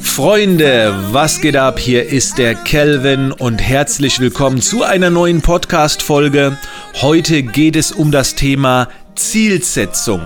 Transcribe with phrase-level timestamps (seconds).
[0.00, 1.78] Freunde, was geht ab?
[1.78, 6.56] Hier ist der Kelvin und herzlich willkommen zu einer neuen Podcast-Folge.
[7.00, 10.22] Heute geht es um das Thema Zielsetzung.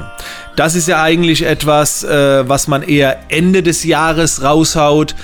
[0.54, 5.14] Das ist ja eigentlich etwas, äh, was man eher Ende des Jahres raushaut.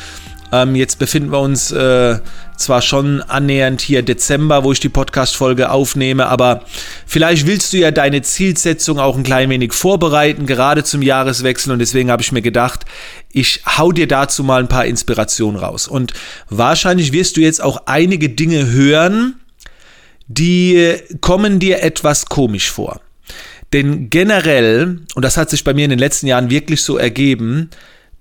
[0.53, 2.19] Ähm, jetzt befinden wir uns äh,
[2.59, 6.65] zwar schon annähernd hier Dezember, wo ich die Podcast-Folge aufnehme, aber
[7.07, 11.73] vielleicht willst du ja deine Zielsetzung auch ein klein wenig vorbereiten, gerade zum Jahreswechsel.
[11.73, 12.85] Und deswegen habe ich mir gedacht,
[13.31, 15.89] ich hau dir dazu mal ein paar Inspirationen raus.
[15.89, 16.13] Und
[16.51, 19.41] wahrscheinlich wirst du jetzt auch einige Dinge hören,
[20.29, 23.01] die kommen dir etwas komisch vor.
[23.73, 27.71] Denn generell, und das hat sich bei mir in den letzten Jahren wirklich so ergeben,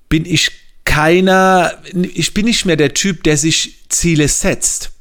[0.08, 0.61] bin ich
[0.92, 4.92] keiner, ich bin nicht mehr der Typ, der sich Ziele setzt.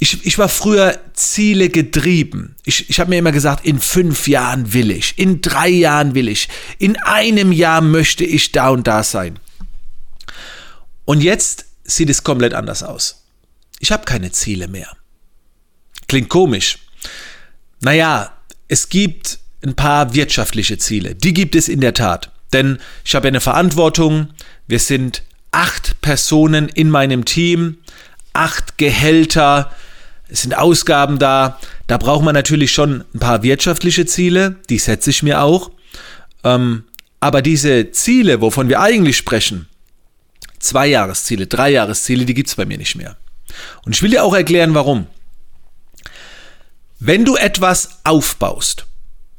[0.00, 2.56] Ich, ich war früher Ziele getrieben.
[2.64, 6.26] Ich, ich habe mir immer gesagt, in fünf Jahren will ich, in drei Jahren will
[6.26, 6.48] ich,
[6.80, 9.38] in einem Jahr möchte ich da und da sein.
[11.04, 13.26] Und jetzt sieht es komplett anders aus.
[13.78, 14.90] Ich habe keine Ziele mehr.
[16.08, 16.78] Klingt komisch.
[17.80, 21.14] Naja, es gibt ein paar wirtschaftliche Ziele.
[21.14, 22.32] Die gibt es in der Tat.
[22.52, 24.28] Denn ich habe eine Verantwortung.
[24.66, 27.78] Wir sind acht Personen in meinem Team,
[28.32, 29.72] acht Gehälter,
[30.28, 31.58] es sind Ausgaben da.
[31.86, 35.70] Da braucht man natürlich schon ein paar wirtschaftliche Ziele, die setze ich mir auch.
[36.44, 36.84] Ähm,
[37.20, 39.68] aber diese Ziele, wovon wir eigentlich sprechen,
[40.58, 43.16] zwei Jahresziele, drei Jahresziele, die gibt es bei mir nicht mehr.
[43.84, 45.06] Und ich will dir auch erklären, warum.
[47.00, 48.86] Wenn du etwas aufbaust,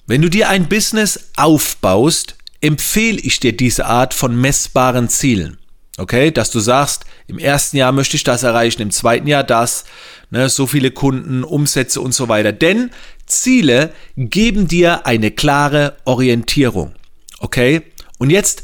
[0.08, 5.58] wenn du dir ein Business aufbaust, empfehle ich dir diese Art von messbaren Zielen.
[5.98, 9.84] Okay, dass du sagst, im ersten Jahr möchte ich das erreichen, im zweiten Jahr das,
[10.30, 12.54] ne, so viele Kunden, Umsätze und so weiter.
[12.54, 12.92] Denn
[13.26, 16.96] Ziele geben dir eine klare Orientierung.
[17.40, 17.82] Okay?
[18.18, 18.64] Und jetzt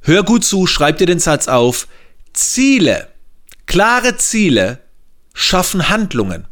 [0.00, 1.86] hör gut zu, schreib dir den Satz auf.
[2.32, 3.08] Ziele,
[3.66, 4.80] klare Ziele
[5.34, 6.46] schaffen Handlungen.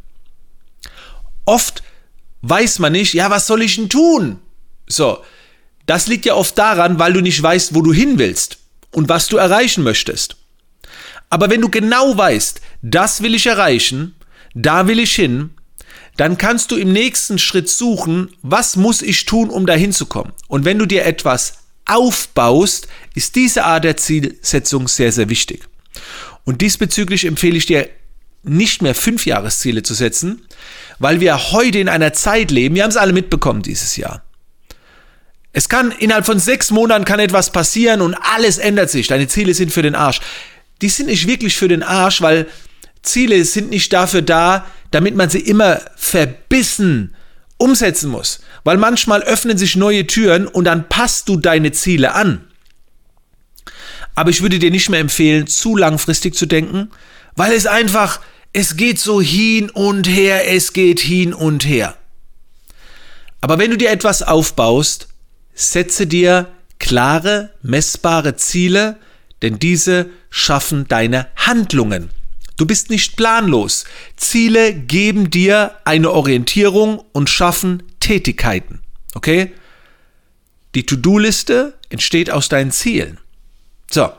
[1.43, 1.83] Oft
[2.41, 4.39] weiß man nicht, ja, was soll ich denn tun?
[4.87, 5.19] So,
[5.85, 8.57] das liegt ja oft daran, weil du nicht weißt, wo du hin willst
[8.91, 10.37] und was du erreichen möchtest.
[11.29, 14.15] Aber wenn du genau weißt, das will ich erreichen,
[14.53, 15.51] da will ich hin,
[16.17, 20.33] dann kannst du im nächsten Schritt suchen, was muss ich tun, um dahin zu kommen.
[20.47, 25.67] Und wenn du dir etwas aufbaust, ist diese Art der Zielsetzung sehr, sehr wichtig.
[26.43, 27.89] Und diesbezüglich empfehle ich dir
[28.43, 30.41] nicht mehr fünf Jahresziele zu setzen,
[30.99, 34.23] weil wir heute in einer Zeit leben, wir haben es alle mitbekommen dieses Jahr.
[35.53, 39.07] Es kann innerhalb von sechs Monaten kann etwas passieren und alles ändert sich.
[39.07, 40.21] Deine Ziele sind für den Arsch.
[40.81, 42.47] Die sind nicht wirklich für den Arsch, weil
[43.01, 47.15] Ziele sind nicht dafür da, damit man sie immer verbissen
[47.57, 48.39] umsetzen muss.
[48.63, 52.47] Weil manchmal öffnen sich neue Türen und dann passt du deine Ziele an.
[54.15, 56.89] Aber ich würde dir nicht mehr empfehlen, zu langfristig zu denken,
[57.35, 58.19] weil es einfach,
[58.53, 61.95] es geht so hin und her, es geht hin und her.
[63.39, 65.07] Aber wenn du dir etwas aufbaust,
[65.53, 66.47] setze dir
[66.79, 68.97] klare, messbare Ziele,
[69.41, 72.09] denn diese schaffen deine Handlungen.
[72.57, 73.85] Du bist nicht planlos.
[74.17, 78.81] Ziele geben dir eine Orientierung und schaffen Tätigkeiten.
[79.15, 79.53] Okay?
[80.75, 83.19] Die To-Do-Liste entsteht aus deinen Zielen.
[83.89, 84.11] So.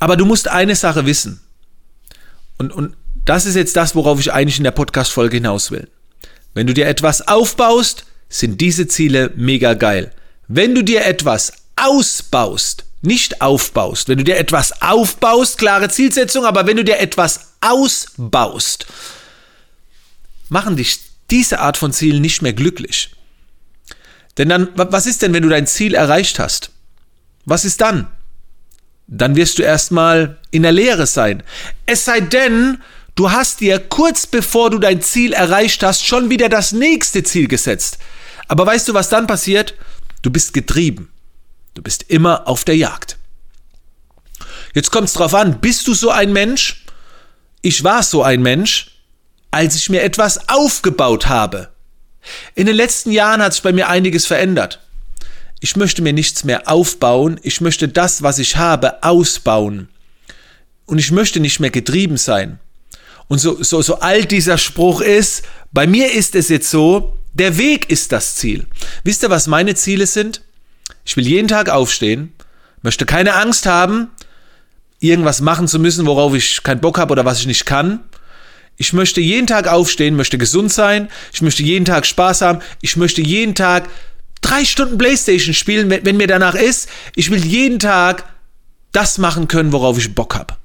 [0.00, 1.40] Aber du musst eine Sache wissen.
[2.58, 5.88] Und, und das ist jetzt das, worauf ich eigentlich in der Podcast-Folge hinaus will.
[6.54, 10.12] Wenn du dir etwas aufbaust, sind diese Ziele mega geil.
[10.48, 16.66] Wenn du dir etwas ausbaust, nicht aufbaust, wenn du dir etwas aufbaust, klare Zielsetzung, aber
[16.66, 18.86] wenn du dir etwas ausbaust,
[20.48, 21.00] machen dich
[21.30, 23.10] diese Art von Zielen nicht mehr glücklich.
[24.36, 26.70] Denn dann, was ist denn, wenn du dein Ziel erreicht hast?
[27.44, 28.06] Was ist dann?
[29.06, 31.42] Dann wirst du erstmal in der Leere sein.
[31.86, 32.78] Es sei denn,
[33.14, 37.48] du hast dir kurz bevor du dein Ziel erreicht hast, schon wieder das nächste Ziel
[37.48, 37.98] gesetzt.
[38.48, 39.74] Aber weißt du, was dann passiert?
[40.22, 41.10] Du bist getrieben.
[41.74, 43.18] Du bist immer auf der Jagd.
[44.74, 46.84] Jetzt kommt es drauf an, bist du so ein Mensch?
[47.62, 48.90] Ich war so ein Mensch,
[49.50, 51.68] als ich mir etwas aufgebaut habe.
[52.54, 54.80] In den letzten Jahren hat sich bei mir einiges verändert.
[55.60, 59.88] Ich möchte mir nichts mehr aufbauen, ich möchte das, was ich habe, ausbauen.
[60.86, 62.60] Und ich möchte nicht mehr getrieben sein.
[63.26, 65.42] Und so, so, so alt dieser Spruch ist,
[65.72, 68.66] bei mir ist es jetzt so, der Weg ist das Ziel.
[69.04, 70.42] Wisst ihr, was meine Ziele sind?
[71.04, 72.32] Ich will jeden Tag aufstehen,
[72.82, 74.08] möchte keine Angst haben,
[75.00, 78.00] irgendwas machen zu müssen, worauf ich keinen Bock habe oder was ich nicht kann.
[78.76, 82.96] Ich möchte jeden Tag aufstehen, möchte gesund sein, ich möchte jeden Tag Spaß haben, ich
[82.96, 83.88] möchte jeden Tag
[84.40, 86.88] drei Stunden Playstation spielen, wenn, wenn mir danach ist.
[87.16, 88.24] Ich will jeden Tag
[88.92, 90.56] das machen können, worauf ich Bock habe.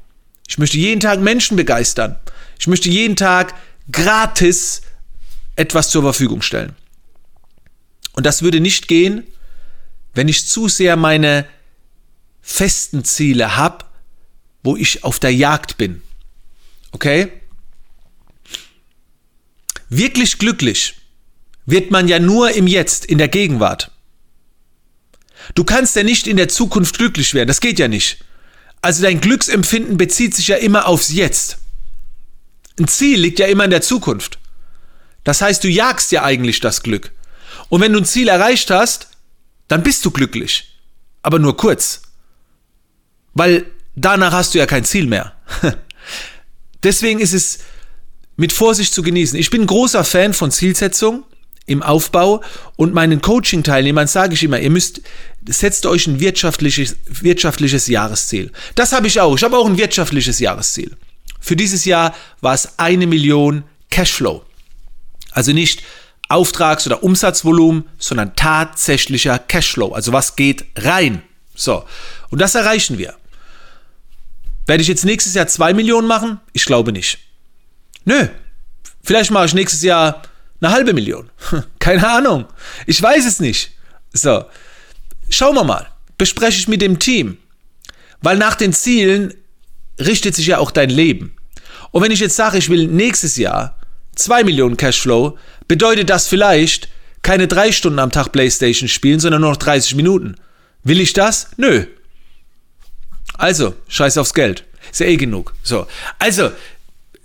[0.48, 2.18] Ich möchte jeden Tag Menschen begeistern.
[2.60, 3.54] Ich möchte jeden Tag
[3.92, 4.82] gratis
[5.56, 6.76] etwas zur Verfügung stellen.
[8.14, 9.26] Und das würde nicht gehen,
[10.14, 11.46] wenn ich zu sehr meine
[12.42, 13.86] festen Ziele habe,
[14.64, 16.02] wo ich auf der Jagd bin.
[16.92, 17.32] Okay?
[19.90, 20.96] Wirklich glücklich
[21.66, 23.92] wird man ja nur im Jetzt, in der Gegenwart.
[25.56, 28.24] Du kannst ja nicht in der Zukunft glücklich werden, das geht ja nicht.
[28.82, 31.58] Also dein Glücksempfinden bezieht sich ja immer aufs Jetzt.
[32.80, 34.40] Ein Ziel liegt ja immer in der Zukunft.
[35.24, 37.12] Das heißt, du jagst ja eigentlich das Glück.
[37.70, 39.08] Und wenn du ein Ziel erreicht hast,
[39.68, 40.78] dann bist du glücklich.
[41.22, 42.02] Aber nur kurz.
[43.34, 43.66] Weil
[43.96, 45.34] danach hast du ja kein Ziel mehr.
[46.84, 47.60] Deswegen ist es
[48.36, 49.40] mit Vorsicht zu genießen.
[49.40, 51.24] Ich bin großer Fan von Zielsetzung
[51.66, 52.44] im Aufbau
[52.76, 55.02] und meinen Coaching-Teilnehmern sage ich immer, ihr müsst,
[55.48, 58.52] setzt euch ein wirtschaftliches, wirtschaftliches Jahresziel.
[58.76, 59.36] Das habe ich auch.
[59.36, 60.98] Ich habe auch ein wirtschaftliches Jahresziel.
[61.40, 64.44] Für dieses Jahr war es eine Million Cashflow.
[65.34, 65.84] Also nicht
[66.30, 69.94] Auftrags- oder Umsatzvolumen, sondern tatsächlicher Cashflow.
[69.94, 71.22] Also was geht rein?
[71.56, 71.86] So.
[72.30, 73.16] Und das erreichen wir.
[74.66, 76.40] Werde ich jetzt nächstes Jahr zwei Millionen machen?
[76.54, 77.20] Ich glaube nicht.
[78.06, 78.28] Nö.
[79.04, 80.22] Vielleicht mache ich nächstes Jahr
[80.62, 81.30] eine halbe Million.
[81.80, 82.46] Keine Ahnung.
[82.88, 83.72] Ich weiß es nicht.
[84.14, 84.46] So.
[85.30, 85.88] Schauen wir mal.
[86.18, 87.38] Bespreche ich mit dem Team.
[88.22, 89.34] Weil nach den Zielen
[90.00, 91.36] richtet sich ja auch dein Leben.
[91.92, 93.78] Und wenn ich jetzt sage, ich will nächstes Jahr
[94.16, 95.38] 2 Millionen Cashflow,
[95.68, 96.90] bedeutet das vielleicht
[97.22, 100.36] keine drei Stunden am Tag Playstation spielen, sondern nur noch 30 Minuten.
[100.84, 101.50] Will ich das?
[101.58, 101.86] Nö.
[103.36, 104.66] Also, scheiß aufs Geld.
[104.92, 105.54] Ist ja eh genug.
[105.64, 105.88] So.
[106.20, 106.52] Also,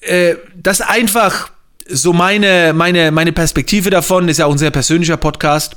[0.01, 1.51] äh, das einfach
[1.89, 5.77] so meine, meine, meine Perspektive davon, ist ja auch ein sehr persönlicher Podcast.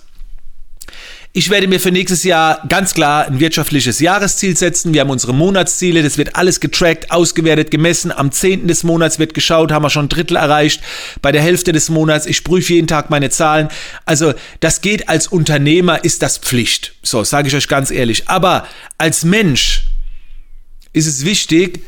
[1.33, 4.93] Ich werde mir für nächstes Jahr ganz klar ein wirtschaftliches Jahresziel setzen.
[4.93, 8.11] Wir haben unsere Monatsziele, das wird alles getrackt, ausgewertet, gemessen.
[8.11, 8.67] Am 10.
[8.67, 10.81] des Monats wird geschaut, haben wir schon ein Drittel erreicht.
[11.21, 13.69] Bei der Hälfte des Monats, ich prüfe jeden Tag meine Zahlen.
[14.05, 16.95] Also das geht als Unternehmer, ist das Pflicht.
[17.01, 18.27] So, sage ich euch ganz ehrlich.
[18.27, 18.67] Aber
[18.97, 19.85] als Mensch
[20.91, 21.85] ist es wichtig,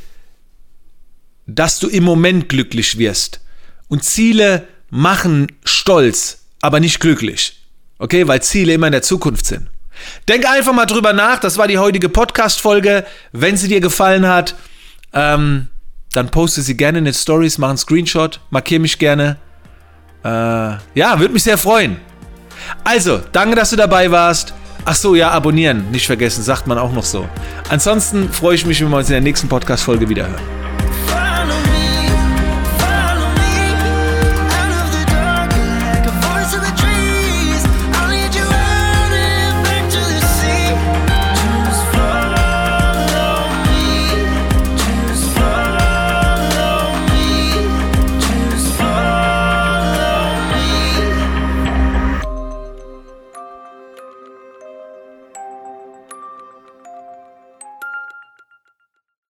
[1.48, 3.42] dass du im Moment glücklich wirst.
[3.90, 7.63] Und Ziele machen stolz, aber nicht glücklich.
[8.00, 9.70] Okay, weil Ziele immer in der Zukunft sind.
[10.28, 11.40] Denk einfach mal drüber nach.
[11.40, 13.06] Das war die heutige Podcast-Folge.
[13.32, 14.56] Wenn sie dir gefallen hat,
[15.14, 15.68] ähm,
[16.12, 19.38] dann poste sie gerne in den Stories, mach einen Screenshot, markiere mich gerne.
[20.24, 21.98] Äh, ja, würde mich sehr freuen.
[22.84, 24.54] Also, danke, dass du dabei warst.
[24.86, 27.28] Ach so, ja, abonnieren, nicht vergessen, sagt man auch noch so.
[27.70, 30.73] Ansonsten freue ich mich, wenn wir uns in der nächsten Podcast-Folge wiederhören.